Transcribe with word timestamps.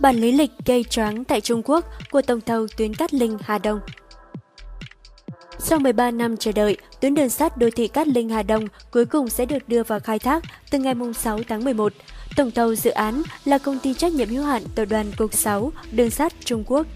Bản 0.00 0.16
lý 0.16 0.32
lịch 0.32 0.50
gây 0.66 0.84
choáng 0.84 1.24
tại 1.24 1.40
Trung 1.40 1.62
Quốc 1.64 1.84
của 2.10 2.22
tổng 2.22 2.40
thầu 2.40 2.66
tuyến 2.76 2.94
Cát 2.94 3.14
Linh 3.14 3.38
Hà 3.42 3.58
Đông. 3.58 3.80
Sau 5.58 5.78
13 5.78 6.10
năm 6.10 6.36
chờ 6.36 6.52
đợi, 6.52 6.76
tuyến 7.00 7.14
đường 7.14 7.28
sắt 7.28 7.56
đô 7.56 7.68
thị 7.76 7.88
Cát 7.88 8.08
Linh 8.08 8.28
Hà 8.28 8.42
Đông 8.42 8.64
cuối 8.90 9.04
cùng 9.04 9.28
sẽ 9.28 9.46
được 9.46 9.68
đưa 9.68 9.82
vào 9.82 10.00
khai 10.00 10.18
thác 10.18 10.44
từ 10.70 10.78
ngày 10.78 10.94
6 11.14 11.40
tháng 11.48 11.64
11. 11.64 11.92
Tổng 12.36 12.50
thầu 12.50 12.74
dự 12.74 12.90
án 12.90 13.22
là 13.44 13.58
công 13.58 13.78
ty 13.78 13.94
trách 13.94 14.12
nhiệm 14.12 14.28
hữu 14.28 14.44
hạn 14.44 14.62
Tập 14.74 14.84
đoàn 14.84 15.06
Cục 15.16 15.34
6 15.34 15.72
Đường 15.92 16.10
sắt 16.10 16.32
Trung 16.44 16.64
Quốc. 16.66 16.86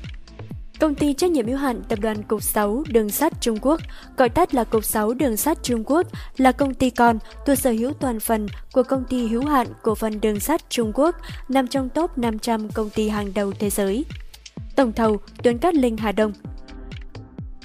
Công 0.80 0.94
ty 0.94 1.14
trách 1.14 1.30
nhiệm 1.30 1.46
hữu 1.46 1.56
hạn 1.56 1.82
Tập 1.88 1.98
đoàn 2.02 2.22
Cục 2.22 2.42
6 2.42 2.84
Đường 2.88 3.10
sắt 3.10 3.32
Trung 3.40 3.58
Quốc, 3.62 3.80
gọi 4.16 4.28
tắt 4.28 4.54
là 4.54 4.64
Cục 4.64 4.84
6 4.84 5.14
Đường 5.14 5.36
sắt 5.36 5.62
Trung 5.62 5.84
Quốc, 5.86 6.06
là 6.36 6.52
công 6.52 6.74
ty 6.74 6.90
con 6.90 7.18
thuộc 7.46 7.58
sở 7.58 7.70
hữu 7.70 7.92
toàn 7.92 8.20
phần 8.20 8.46
của 8.72 8.82
công 8.82 9.04
ty 9.04 9.26
hữu 9.26 9.44
hạn 9.44 9.66
cổ 9.82 9.94
phần 9.94 10.20
đường 10.20 10.40
sắt 10.40 10.70
Trung 10.70 10.92
Quốc, 10.94 11.16
nằm 11.48 11.68
trong 11.68 11.88
top 11.88 12.18
500 12.18 12.68
công 12.68 12.90
ty 12.90 13.08
hàng 13.08 13.34
đầu 13.34 13.52
thế 13.58 13.70
giới. 13.70 14.04
Tổng 14.76 14.92
thầu 14.92 15.16
tuấn 15.42 15.58
Cát 15.58 15.74
Linh 15.74 15.96
Hà 15.96 16.12
Đông 16.12 16.32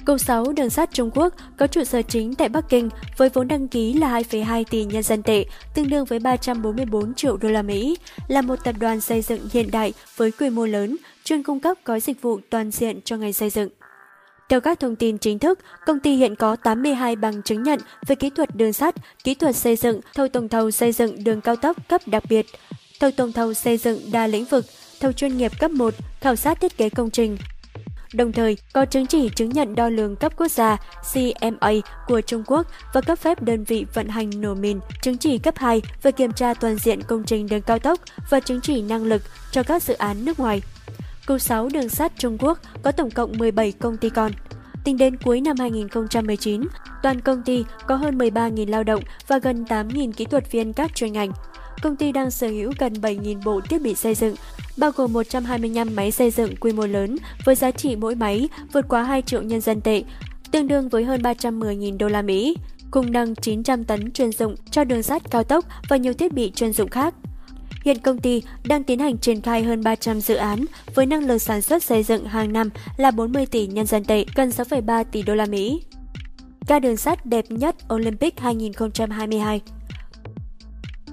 Cục 0.04 0.20
6 0.20 0.52
đường 0.52 0.70
sắt 0.70 0.92
Trung 0.92 1.10
Quốc 1.14 1.34
có 1.56 1.66
trụ 1.66 1.84
sở 1.84 2.02
chính 2.02 2.34
tại 2.34 2.48
Bắc 2.48 2.68
Kinh 2.68 2.88
với 3.16 3.28
vốn 3.28 3.48
đăng 3.48 3.68
ký 3.68 3.92
là 3.92 4.20
2,2 4.20 4.64
tỷ 4.70 4.84
nhân 4.84 5.02
dân 5.02 5.22
tệ, 5.22 5.44
tương 5.74 5.88
đương 5.88 6.04
với 6.04 6.18
344 6.18 7.14
triệu 7.14 7.36
đô 7.36 7.48
la 7.48 7.62
Mỹ, 7.62 7.96
là 8.28 8.42
một 8.42 8.64
tập 8.64 8.74
đoàn 8.80 9.00
xây 9.00 9.22
dựng 9.22 9.48
hiện 9.52 9.70
đại 9.70 9.92
với 10.16 10.30
quy 10.30 10.50
mô 10.50 10.66
lớn, 10.66 10.96
chuyên 11.24 11.42
cung 11.42 11.60
cấp 11.60 11.76
gói 11.84 12.00
dịch 12.00 12.22
vụ 12.22 12.40
toàn 12.50 12.70
diện 12.70 13.00
cho 13.04 13.16
ngành 13.16 13.32
xây 13.32 13.50
dựng. 13.50 13.68
Theo 14.48 14.60
các 14.60 14.80
thông 14.80 14.96
tin 14.96 15.18
chính 15.18 15.38
thức, 15.38 15.58
công 15.86 16.00
ty 16.00 16.16
hiện 16.16 16.36
có 16.36 16.56
82 16.56 17.16
bằng 17.16 17.42
chứng 17.42 17.62
nhận 17.62 17.80
về 18.06 18.14
kỹ 18.14 18.30
thuật 18.30 18.56
đường 18.56 18.72
sắt, 18.72 18.94
kỹ 19.24 19.34
thuật 19.34 19.56
xây 19.56 19.76
dựng, 19.76 20.00
thầu 20.14 20.28
tổng 20.28 20.48
thầu 20.48 20.70
xây 20.70 20.92
dựng 20.92 21.24
đường 21.24 21.40
cao 21.40 21.56
tốc 21.56 21.88
cấp 21.88 22.00
đặc 22.06 22.22
biệt, 22.28 22.46
thầu 23.00 23.10
tổng 23.10 23.32
thầu 23.32 23.54
xây 23.54 23.76
dựng 23.76 24.00
đa 24.12 24.26
lĩnh 24.26 24.44
vực, 24.44 24.64
thầu 25.00 25.12
chuyên 25.12 25.36
nghiệp 25.36 25.52
cấp 25.58 25.70
1, 25.70 25.94
khảo 26.20 26.36
sát 26.36 26.60
thiết 26.60 26.76
kế 26.76 26.88
công 26.88 27.10
trình, 27.10 27.36
đồng 28.14 28.32
thời 28.32 28.56
có 28.72 28.84
chứng 28.84 29.06
chỉ 29.06 29.28
chứng 29.28 29.48
nhận 29.48 29.74
đo 29.74 29.88
lường 29.88 30.16
cấp 30.16 30.32
quốc 30.36 30.50
gia 30.50 30.76
CMA 31.12 31.72
của 32.06 32.20
Trung 32.20 32.42
Quốc 32.46 32.66
và 32.92 33.00
cấp 33.00 33.18
phép 33.18 33.42
đơn 33.42 33.64
vị 33.64 33.86
vận 33.94 34.08
hành 34.08 34.30
nổ 34.36 34.54
mìn, 34.54 34.80
chứng 35.02 35.18
chỉ 35.18 35.38
cấp 35.38 35.54
2 35.56 35.82
về 36.02 36.12
kiểm 36.12 36.32
tra 36.32 36.54
toàn 36.54 36.76
diện 36.76 37.02
công 37.02 37.24
trình 37.24 37.46
đường 37.46 37.62
cao 37.62 37.78
tốc 37.78 37.98
và 38.30 38.40
chứng 38.40 38.60
chỉ 38.60 38.82
năng 38.82 39.04
lực 39.04 39.22
cho 39.52 39.62
các 39.62 39.82
dự 39.82 39.94
án 39.94 40.24
nước 40.24 40.40
ngoài. 40.40 40.62
Cục 41.26 41.40
6 41.40 41.68
đường 41.68 41.88
sắt 41.88 42.12
Trung 42.18 42.38
Quốc 42.38 42.58
có 42.82 42.92
tổng 42.92 43.10
cộng 43.10 43.38
17 43.38 43.72
công 43.72 43.96
ty 43.96 44.10
con. 44.10 44.32
Tính 44.84 44.96
đến 44.96 45.16
cuối 45.16 45.40
năm 45.40 45.56
2019, 45.58 46.62
toàn 47.02 47.20
công 47.20 47.42
ty 47.42 47.64
có 47.86 47.96
hơn 47.96 48.18
13.000 48.18 48.70
lao 48.70 48.84
động 48.84 49.02
và 49.28 49.38
gần 49.38 49.64
8.000 49.64 50.12
kỹ 50.12 50.24
thuật 50.24 50.52
viên 50.52 50.72
các 50.72 50.94
chuyên 50.94 51.12
ngành. 51.12 51.32
Công 51.82 51.96
ty 51.96 52.12
đang 52.12 52.30
sở 52.30 52.48
hữu 52.48 52.72
gần 52.78 52.92
7.000 52.92 53.40
bộ 53.44 53.60
thiết 53.60 53.82
bị 53.82 53.94
xây 53.94 54.14
dựng, 54.14 54.34
bao 54.76 54.90
gồm 54.96 55.12
125 55.12 55.96
máy 55.96 56.10
xây 56.10 56.30
dựng 56.30 56.56
quy 56.56 56.72
mô 56.72 56.86
lớn 56.86 57.16
với 57.44 57.54
giá 57.54 57.70
trị 57.70 57.96
mỗi 57.96 58.14
máy 58.14 58.48
vượt 58.72 58.88
quá 58.88 59.02
2 59.02 59.22
triệu 59.22 59.42
nhân 59.42 59.60
dân 59.60 59.80
tệ, 59.80 60.02
tương 60.50 60.68
đương 60.68 60.88
với 60.88 61.04
hơn 61.04 61.22
310.000 61.22 61.98
đô 61.98 62.08
la 62.08 62.22
Mỹ, 62.22 62.56
cùng 62.90 63.12
nâng 63.12 63.34
900 63.34 63.84
tấn 63.84 64.12
chuyên 64.12 64.32
dụng 64.32 64.54
cho 64.70 64.84
đường 64.84 65.02
sắt 65.02 65.30
cao 65.30 65.44
tốc 65.44 65.64
và 65.88 65.96
nhiều 65.96 66.12
thiết 66.12 66.32
bị 66.32 66.52
chuyên 66.54 66.72
dụng 66.72 66.88
khác. 66.88 67.14
Hiện 67.84 67.98
công 67.98 68.18
ty 68.18 68.42
đang 68.64 68.84
tiến 68.84 68.98
hành 68.98 69.18
triển 69.18 69.40
khai 69.40 69.62
hơn 69.62 69.82
300 69.84 70.20
dự 70.20 70.34
án 70.34 70.64
với 70.94 71.06
năng 71.06 71.26
lực 71.26 71.38
sản 71.38 71.62
xuất 71.62 71.82
xây 71.82 72.02
dựng 72.02 72.24
hàng 72.24 72.52
năm 72.52 72.70
là 72.96 73.10
40 73.10 73.46
tỷ 73.46 73.66
nhân 73.66 73.86
dân 73.86 74.04
tệ, 74.04 74.24
gần 74.34 74.48
6,3 74.48 75.04
tỷ 75.04 75.22
đô 75.22 75.34
la 75.34 75.46
Mỹ. 75.46 75.82
Ga 76.68 76.78
đường 76.78 76.96
sắt 76.96 77.26
đẹp 77.26 77.44
nhất 77.48 77.76
Olympic 77.94 78.40
2022 78.40 79.60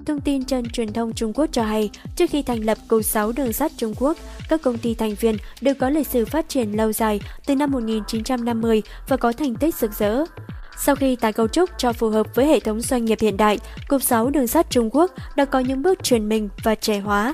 Thông 0.08 0.22
tin 0.22 0.46
trên 0.46 0.70
truyền 0.70 0.94
thông 0.94 1.14
Trung 1.14 1.34
Quốc 1.34 1.50
cho 1.52 1.64
hay, 1.64 1.90
trước 2.16 2.30
khi 2.30 2.42
thành 2.42 2.66
lập 2.66 2.78
Cục 2.88 3.06
6 3.06 3.32
đường 3.32 3.54
sắt 3.54 3.72
Trung 3.78 3.94
Quốc, 4.00 4.18
các 4.50 4.62
công 4.62 4.78
ty 4.78 4.94
thành 4.96 5.16
viên 5.16 5.38
đều 5.62 5.76
có 5.80 5.90
lịch 5.90 6.08
sử 6.08 6.26
phát 6.26 6.50
triển 6.50 6.72
lâu 6.72 6.94
dài 6.94 7.22
từ 7.46 7.56
năm 7.56 7.72
1950 7.72 8.82
và 9.08 9.18
có 9.18 9.32
thành 9.32 9.56
tích 9.56 9.76
rực 9.76 9.94
rỡ. 9.94 10.24
Sau 10.80 10.96
khi 10.96 11.16
tái 11.16 11.34
cấu 11.34 11.48
trúc 11.48 11.70
cho 11.78 11.94
phù 11.94 12.10
hợp 12.10 12.36
với 12.36 12.46
hệ 12.46 12.60
thống 12.60 12.82
doanh 12.82 13.06
nghiệp 13.06 13.18
hiện 13.22 13.38
đại, 13.38 13.60
Cục 13.88 14.04
6 14.04 14.30
đường 14.30 14.48
sắt 14.48 14.70
Trung 14.70 14.90
Quốc 14.94 15.12
đã 15.36 15.46
có 15.46 15.60
những 15.60 15.82
bước 15.82 16.04
chuyển 16.04 16.30
mình 16.30 16.50
và 16.64 16.76
trẻ 16.76 17.00
hóa. 17.00 17.34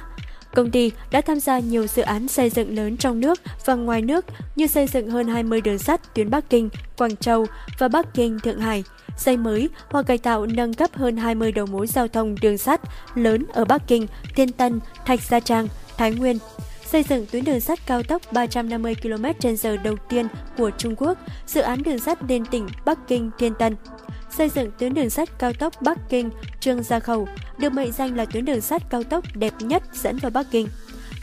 Công 0.56 0.72
ty 0.72 0.91
đã 1.12 1.22
tham 1.22 1.40
gia 1.40 1.59
nhiều 1.59 1.88
dự 1.88 2.02
án 2.02 2.28
xây 2.28 2.50
dựng 2.50 2.75
lớn 2.75 2.97
trong 2.97 3.19
nước 3.19 3.41
và 3.66 3.75
ngoài 3.75 4.02
nước 4.02 4.25
như 4.56 4.68
xây 4.68 4.88
dựng 4.88 5.09
hơn 5.09 5.28
20 5.28 5.62
đường 5.62 5.78
sắt 5.78 6.16
tuyến 6.16 6.30
Bắc 6.30 6.50
Kinh, 6.50 6.69
Quảng 6.97 7.16
Châu 7.16 7.46
và 7.80 7.88
Bắc 7.88 8.14
Kinh, 8.14 8.40
Thượng 8.40 8.59
Hải, 8.59 8.84
xây 9.18 9.38
mới 9.38 9.69
hoặc 9.90 10.06
cải 10.06 10.18
tạo 10.18 10.46
nâng 10.46 10.74
cấp 10.74 10.90
hơn 10.94 11.18
20 11.18 11.52
đầu 11.52 11.66
mối 11.66 11.88
giao 11.88 12.08
thông 12.08 12.36
đường 12.42 12.58
sắt 12.58 12.81
lớn 13.16 13.46
ở 13.53 13.66
Bắc 13.66 13.88
Kinh, 13.88 14.08
Thiên 14.36 14.52
Tân, 14.52 14.80
Thạch 15.06 15.22
Gia 15.22 15.40
Trang, 15.40 15.68
Thái 15.97 16.12
Nguyên, 16.12 16.38
xây 16.86 17.03
dựng 17.03 17.25
tuyến 17.31 17.46
đường 17.46 17.59
sắt 17.59 17.80
cao 17.88 18.03
tốc 18.03 18.22
350 18.31 18.96
km/h 19.03 19.84
đầu 19.84 19.96
tiên 20.09 20.28
của 20.58 20.72
Trung 20.78 20.96
Quốc, 20.96 21.18
dự 21.47 21.62
án 21.62 21.84
đường 21.84 22.00
sắt 22.00 22.18
liên 22.28 22.46
tỉnh 22.46 22.68
Bắc 22.86 23.08
Kinh 23.08 23.31
Thiên 23.40 23.53
Tân, 23.53 23.75
xây 24.38 24.50
dựng 24.50 24.72
tuyến 24.80 24.94
đường 24.94 25.10
sắt 25.10 25.40
cao 25.40 25.54
tốc 25.54 25.74
Bắc 25.82 25.98
Kinh 26.10 26.30
Trương 26.60 26.84
Gia 26.84 27.00
Khẩu, 27.00 27.28
được 27.58 27.74
mệnh 27.74 27.92
danh 27.92 28.18
là 28.18 28.26
tuyến 28.26 28.46
đường 28.46 28.62
sắt 28.62 28.90
cao 28.90 29.04
tốc 29.04 29.26
đẹp 29.36 29.54
nhất 29.60 29.84
dẫn 29.94 30.18
vào 30.18 30.32
Bắc 30.32 30.52
Kinh 30.52 30.68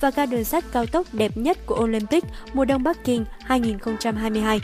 và 0.01 0.11
ga 0.11 0.27
đường 0.27 0.45
sắt 0.45 0.65
cao 0.73 0.87
tốc 0.87 1.07
đẹp 1.13 1.37
nhất 1.37 1.59
của 1.67 1.75
Olympic 1.75 2.25
mùa 2.55 2.65
đông 2.65 2.83
Bắc 2.83 3.05
Kinh 3.05 3.25
2022. 3.41 4.61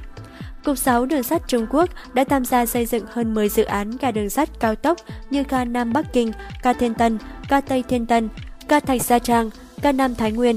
Cục 0.65 0.79
6 0.79 1.07
Đường 1.07 1.23
sắt 1.23 1.43
Trung 1.49 1.67
Quốc 1.71 1.91
đã 2.15 2.25
tham 2.25 2.45
gia 2.45 2.67
xây 2.67 2.87
dựng 2.87 3.05
hơn 3.09 3.35
10 3.35 3.49
dự 3.49 3.65
án 3.65 3.97
ga 4.01 4.11
đường 4.11 4.31
sắt 4.31 4.61
cao 4.61 4.75
tốc 4.75 4.99
như 5.31 5.45
ga 5.49 5.65
Nam 5.65 5.93
Bắc 5.93 6.13
Kinh, 6.13 6.33
ga 6.63 6.73
Thiên 6.73 6.95
Tân, 6.95 7.19
ga 7.49 7.61
Tây 7.61 7.85
Thiên 7.89 8.07
Tân, 8.07 8.29
ga 8.69 8.81
Thạch 8.81 9.03
Gia 9.03 9.19
Trang, 9.19 9.51
ga 9.83 9.93
Nam 9.93 10.15
Thái 10.15 10.33
Nguyên. 10.33 10.57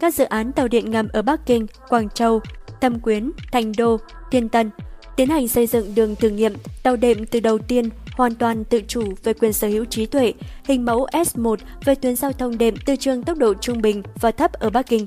Các 0.00 0.14
dự 0.14 0.24
án 0.24 0.52
tàu 0.52 0.68
điện 0.68 0.90
ngầm 0.90 1.08
ở 1.12 1.22
Bắc 1.22 1.46
Kinh, 1.46 1.66
Quảng 1.88 2.08
Châu, 2.08 2.40
Thâm 2.80 3.00
Quyến, 3.00 3.30
Thành 3.52 3.72
Đô, 3.78 3.96
Thiên 4.30 4.48
Tân 4.48 4.70
tiến 5.18 5.28
hành 5.28 5.48
xây 5.48 5.66
dựng 5.66 5.94
đường 5.94 6.16
thử 6.16 6.28
nghiệm 6.28 6.52
tàu 6.82 6.96
đệm 6.96 7.26
từ 7.26 7.40
đầu 7.40 7.58
tiên 7.58 7.88
hoàn 8.12 8.34
toàn 8.34 8.64
tự 8.64 8.80
chủ 8.88 9.02
về 9.24 9.32
quyền 9.32 9.52
sở 9.52 9.68
hữu 9.68 9.84
trí 9.84 10.06
tuệ, 10.06 10.32
hình 10.64 10.84
mẫu 10.84 11.06
S1 11.12 11.56
về 11.84 11.94
tuyến 11.94 12.16
giao 12.16 12.32
thông 12.32 12.58
đệm 12.58 12.74
từ 12.86 12.96
trường 12.96 13.22
tốc 13.22 13.38
độ 13.38 13.54
trung 13.54 13.82
bình 13.82 14.02
và 14.20 14.30
thấp 14.30 14.52
ở 14.52 14.70
Bắc 14.70 14.86
Kinh. 14.86 15.06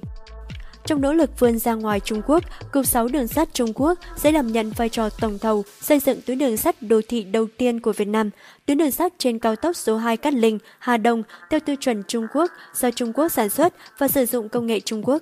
Trong 0.85 1.01
nỗ 1.01 1.13
lực 1.13 1.39
vươn 1.39 1.59
ra 1.59 1.73
ngoài 1.73 1.99
Trung 1.99 2.21
Quốc, 2.27 2.43
Cục 2.71 2.85
6 2.85 3.07
đường 3.07 3.27
sắt 3.27 3.53
Trung 3.53 3.73
Quốc 3.75 3.99
sẽ 4.17 4.31
đảm 4.31 4.51
nhận 4.51 4.69
vai 4.69 4.89
trò 4.89 5.09
tổng 5.09 5.39
thầu 5.39 5.63
xây 5.81 5.99
dựng 5.99 6.19
tuyến 6.25 6.37
đường 6.37 6.57
sắt 6.57 6.81
đô 6.81 7.01
thị 7.07 7.23
đầu 7.23 7.47
tiên 7.57 7.79
của 7.79 7.93
Việt 7.93 8.07
Nam, 8.07 8.29
tuyến 8.65 8.77
đường 8.77 8.91
sắt 8.91 9.13
trên 9.17 9.39
cao 9.39 9.55
tốc 9.55 9.75
số 9.75 9.97
2 9.97 10.17
Cát 10.17 10.33
Linh, 10.33 10.59
Hà 10.79 10.97
Đông 10.97 11.23
theo 11.49 11.59
tiêu 11.59 11.75
chuẩn 11.79 12.03
Trung 12.07 12.27
Quốc 12.33 12.51
do 12.73 12.91
Trung 12.91 13.13
Quốc 13.13 13.29
sản 13.29 13.49
xuất 13.49 13.73
và 13.97 14.07
sử 14.07 14.25
dụng 14.25 14.49
công 14.49 14.67
nghệ 14.67 14.79
Trung 14.79 15.01
Quốc. 15.03 15.21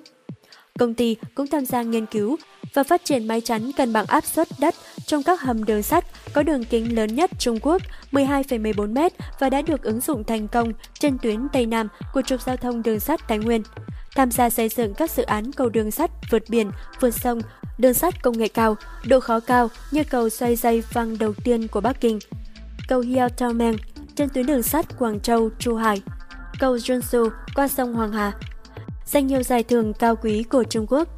Công 0.80 0.94
ty 0.94 1.16
cũng 1.34 1.46
tham 1.46 1.66
gia 1.66 1.82
nghiên 1.82 2.06
cứu 2.06 2.36
và 2.74 2.82
phát 2.82 3.04
triển 3.04 3.28
máy 3.28 3.40
chắn 3.40 3.70
cân 3.76 3.92
bằng 3.92 4.06
áp 4.06 4.24
suất 4.24 4.48
đất 4.58 4.74
trong 5.06 5.22
các 5.22 5.40
hầm 5.40 5.64
đường 5.64 5.82
sắt 5.82 6.04
có 6.32 6.42
đường 6.42 6.64
kính 6.64 6.96
lớn 6.96 7.14
nhất 7.14 7.30
Trung 7.38 7.58
Quốc 7.62 7.82
12,14 8.12 8.88
m 8.94 9.14
và 9.38 9.50
đã 9.50 9.62
được 9.62 9.82
ứng 9.82 10.00
dụng 10.00 10.24
thành 10.24 10.48
công 10.48 10.72
trên 10.98 11.18
tuyến 11.18 11.48
Tây 11.52 11.66
Nam 11.66 11.88
của 12.12 12.22
trục 12.22 12.42
giao 12.42 12.56
thông 12.56 12.82
đường 12.82 13.00
sắt 13.00 13.20
Thái 13.28 13.38
Nguyên 13.38 13.62
tham 14.16 14.30
gia 14.30 14.50
xây 14.50 14.68
dựng 14.68 14.94
các 14.94 15.10
dự 15.10 15.22
án 15.22 15.52
cầu 15.52 15.68
đường 15.68 15.90
sắt 15.90 16.10
vượt 16.30 16.42
biển, 16.48 16.70
vượt 17.00 17.14
sông, 17.14 17.40
đường 17.78 17.94
sắt 17.94 18.22
công 18.22 18.38
nghệ 18.38 18.48
cao, 18.48 18.76
độ 19.06 19.20
khó 19.20 19.40
cao 19.40 19.68
như 19.90 20.04
cầu 20.04 20.28
xoay 20.28 20.56
dây 20.56 20.82
văng 20.92 21.18
đầu 21.18 21.34
tiên 21.44 21.68
của 21.68 21.80
Bắc 21.80 22.00
Kinh, 22.00 22.18
cầu 22.88 23.00
Hiao 23.00 23.28
Tao 23.28 23.52
Meng 23.52 23.76
trên 24.16 24.28
tuyến 24.28 24.46
đường 24.46 24.62
sắt 24.62 24.98
Quảng 24.98 25.20
Châu, 25.20 25.50
Chu 25.58 25.76
Hải, 25.76 26.02
cầu 26.58 26.76
Junsu 26.76 27.30
qua 27.54 27.68
sông 27.68 27.94
Hoàng 27.94 28.12
Hà 28.12 28.32
giành 29.10 29.26
nhiều 29.26 29.42
giải 29.42 29.62
thưởng 29.62 29.92
cao 29.92 30.16
quý 30.16 30.42
của 30.42 30.64
Trung 30.64 30.86
Quốc 30.88 31.08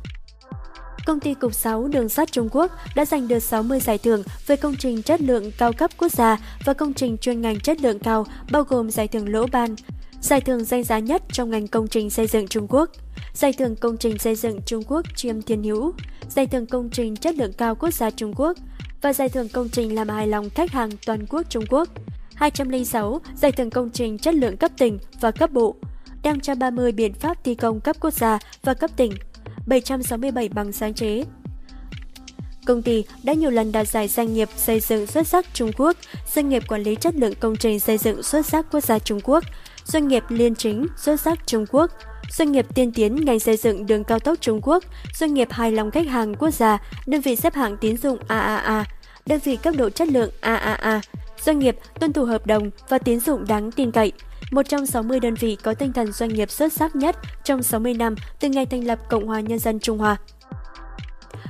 Công 1.07 1.21
ty 1.21 1.35
Cục 1.35 1.55
6 1.55 1.89
Đường 1.89 2.09
sắt 2.09 2.33
Trung 2.33 2.49
Quốc 2.53 2.73
đã 2.95 3.05
giành 3.05 3.29
được 3.29 3.39
60 3.39 3.81
giải 3.81 3.99
thưởng 3.99 4.23
về 4.47 4.57
công 4.57 4.75
trình 4.77 5.03
chất 5.03 5.21
lượng 5.21 5.51
cao 5.59 5.73
cấp 5.73 5.91
quốc 5.99 6.13
gia 6.13 6.37
và 6.65 6.75
công 6.75 6.95
trình 6.95 7.19
chuyên 7.19 7.41
ngành 7.41 7.61
chất 7.61 7.81
lượng 7.81 7.99
cao, 7.99 8.27
bao 8.51 8.63
gồm 8.63 8.91
giải 8.91 9.09
thưởng 9.09 9.29
Lỗ 9.29 9.47
Ban, 9.53 9.75
giải 10.21 10.41
thưởng 10.41 10.65
danh 10.65 10.85
giá 10.85 10.99
nhất 10.99 11.23
trong 11.33 11.51
ngành 11.51 11.69
công 11.69 11.89
trình 11.89 12.11
xây 12.11 12.27
dựng 12.27 12.49
Trung 12.49 12.67
Quốc, 12.69 12.91
giải 13.35 13.53
thưởng 13.53 13.77
công 13.77 13.97
trình 13.97 14.19
xây 14.19 14.35
dựng 14.35 14.61
Trung 14.67 14.83
Quốc 14.87 15.07
Chiêm 15.17 15.43
Thiên 15.43 15.63
Hữu, 15.63 15.93
giải 16.29 16.47
thưởng 16.47 16.67
công 16.67 16.91
trình 16.91 17.17
chất 17.17 17.35
lượng 17.35 17.53
cao 17.53 17.75
quốc 17.75 17.95
gia 17.95 18.11
Trung 18.11 18.35
Quốc 18.37 18.57
và 19.03 19.13
giải 19.13 19.29
thưởng 19.29 19.49
công 19.49 19.69
trình 19.69 19.95
làm 19.95 20.09
hài 20.09 20.27
lòng 20.27 20.51
khách 20.51 20.71
hàng 20.71 20.91
toàn 21.07 21.27
quốc 21.27 21.43
Trung 21.49 21.65
Quốc. 21.71 21.89
206 22.35 23.21
giải 23.37 23.53
thưởng 23.53 23.71
công 23.71 23.91
trình 23.91 24.19
chất 24.19 24.35
lượng 24.35 24.57
cấp 24.57 24.71
tỉnh 24.79 24.99
và 25.21 25.31
cấp 25.31 25.53
bộ, 25.53 25.77
đang 26.23 26.41
cho 26.41 26.55
30 26.55 26.93
biện 26.93 27.15
pháp 27.15 27.45
thi 27.45 27.55
công 27.55 27.81
cấp 27.81 27.97
quốc 28.01 28.15
gia 28.15 28.39
và 28.63 28.75
cấp 28.75 28.91
tỉnh, 28.97 29.13
767 29.67 30.49
bằng 30.49 30.73
sáng 30.73 30.95
chế. 30.95 31.25
Công 32.67 32.83
ty 32.83 33.05
đã 33.23 33.33
nhiều 33.33 33.51
lần 33.51 33.73
đạt 33.73 33.89
giải 33.89 34.09
doanh 34.09 34.35
nghiệp 34.35 34.49
xây 34.57 34.81
dựng 34.81 35.07
xuất 35.07 35.29
sắc 35.29 35.47
Trung 35.55 35.71
Quốc, 35.77 35.97
doanh 36.35 36.49
nghiệp 36.49 36.63
quản 36.69 36.83
lý 36.83 36.95
chất 36.95 37.15
lượng 37.15 37.35
công 37.41 37.57
trình 37.57 37.81
xây 37.81 37.99
dựng 37.99 38.23
xuất 38.23 38.47
sắc 38.47 38.67
quốc 38.73 38.85
gia 38.85 38.99
Trung 38.99 39.21
Quốc, 39.25 39.45
doanh 39.85 40.09
nghiệp 40.09 40.23
liên 40.29 40.55
chính 40.55 40.87
xuất 40.97 41.21
sắc 41.21 41.47
Trung 41.47 41.67
Quốc, 41.71 41.91
doanh 42.31 42.53
nghiệp 42.53 42.67
tiên 42.75 42.93
tiến 42.93 43.25
ngành 43.25 43.41
xây 43.41 43.57
dựng 43.57 43.87
đường 43.87 44.05
cao 44.05 44.19
tốc 44.19 44.39
Trung 44.41 44.61
Quốc, 44.63 44.85
doanh 45.15 45.35
nghiệp 45.35 45.49
hài 45.51 45.73
lòng 45.73 45.91
khách 45.91 46.07
hàng 46.07 46.35
quốc 46.35 46.51
gia, 46.51 46.79
đơn 47.07 47.21
vị 47.21 47.37
xếp 47.37 47.55
hạng 47.55 47.77
tín 47.77 47.97
dụng 47.97 48.19
AAA, 48.29 48.85
đơn 49.27 49.41
vị 49.45 49.57
cấp 49.57 49.75
độ 49.79 49.91
chất 49.91 50.09
lượng 50.09 50.31
AAA, 50.41 51.01
doanh 51.45 51.59
nghiệp 51.59 51.77
tuân 52.01 52.13
thủ 52.13 52.25
hợp 52.25 52.47
đồng 52.47 52.71
và 52.89 52.99
tín 52.99 53.21
dụng 53.21 53.47
đáng 53.47 53.73
tin 53.73 53.91
cậy, 53.91 54.13
một 54.53 54.63
trong 54.69 54.87
60 54.87 55.21
đơn 55.21 55.35
vị 55.35 55.57
có 55.63 55.75
tinh 55.75 55.93
thần 55.93 56.13
doanh 56.13 56.29
nghiệp 56.29 56.51
xuất 56.51 56.73
sắc 56.73 56.97
nhất 56.97 57.17
trong 57.45 57.63
60 57.63 57.95
năm 57.95 58.15
từ 58.41 58.49
ngày 58.49 58.67
thành 58.67 58.85
lập 58.85 58.99
Cộng 59.09 59.27
hòa 59.27 59.41
Nhân 59.41 59.59
dân 59.59 59.81
Trung 59.81 59.99
Hoa. 59.99 60.17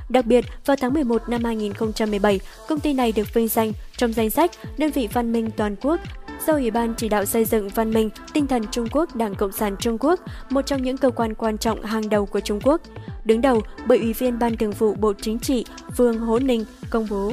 Đặc 0.09 0.27
biệt, 0.27 0.45
vào 0.67 0.77
tháng 0.81 0.95
11 0.95 1.29
năm 1.29 1.45
2017, 1.45 2.41
công 2.69 2.81
ty 2.81 2.93
này 2.93 3.13
được 3.13 3.35
vinh 3.35 3.49
danh 3.49 3.73
trong 3.97 4.13
danh 4.13 4.31
sách 4.31 4.51
đơn 4.79 4.91
vị 4.91 5.09
văn 5.13 5.33
minh 5.33 5.51
toàn 5.57 5.77
quốc 5.77 6.01
do 6.47 6.53
Ủy 6.53 6.71
ban 6.71 6.95
chỉ 6.95 7.09
đạo 7.09 7.25
xây 7.25 7.45
dựng 7.45 7.69
văn 7.69 7.91
minh 7.91 8.11
tinh 8.33 8.47
thần 8.47 8.63
Trung 8.71 8.89
Quốc 8.93 9.17
Đảng 9.17 9.35
Cộng 9.35 9.53
sản 9.53 9.77
Trung 9.81 9.99
Quốc, 10.01 10.21
một 10.51 10.63
trong 10.63 10.83
những 10.83 10.97
cơ 10.97 11.11
quan 11.11 11.35
quan 11.35 11.59
trọng 11.59 11.83
hàng 11.83 12.09
đầu 12.09 12.27
của 12.27 12.41
Trung 12.41 12.61
Quốc. 12.65 12.81
Đứng 13.25 13.41
đầu 13.41 13.63
bởi 13.87 13.99
Ủy 13.99 14.13
viên 14.13 14.39
Ban 14.39 14.57
Thường 14.57 14.73
vụ 14.73 14.95
Bộ 14.95 15.13
Chính 15.23 15.39
trị 15.39 15.65
Vương 15.97 16.19
Hố 16.19 16.39
Ninh 16.39 16.65
công 16.91 17.07
bố. 17.11 17.33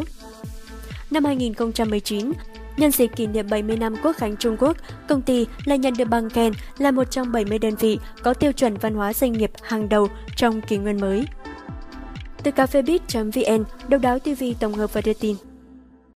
Năm 1.12 1.26
2019, 1.26 2.32
Nhân 2.80 2.92
dịp 2.92 3.08
kỷ 3.08 3.28
niệm 3.28 3.46
70 3.50 3.78
năm 3.78 3.96
Quốc 4.04 4.16
khánh 4.16 4.38
Trung 4.38 4.58
Quốc, 4.60 4.78
công 5.08 5.22
ty 5.22 5.48
lại 5.66 5.78
nhận 5.78 5.94
được 5.98 6.06
bằng 6.06 6.30
khen 6.30 6.54
là 6.78 6.92
một 6.92 7.12
trong 7.12 7.32
70 7.32 7.60
đơn 7.60 7.76
vị 7.76 8.00
có 8.24 8.34
tiêu 8.34 8.52
chuẩn 8.52 8.78
văn 8.78 8.96
hóa 8.96 9.14
doanh 9.14 9.34
nghiệp 9.34 9.52
hàng 9.62 9.90
đầu 9.90 10.08
trong 10.36 10.62
kỷ 10.62 10.78
nguyên 10.78 11.02
mới. 11.02 11.26
Từ 12.44 12.52
cafebiz.vn 12.52 13.64
độc 13.88 14.02
đáo 14.02 14.20
TV 14.20 14.44
tổng 14.60 14.74
hợp 14.74 14.94
và 14.94 15.02
đưa 15.02 15.14
tin. 15.14 15.36